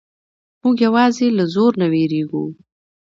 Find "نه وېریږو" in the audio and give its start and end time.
1.81-2.45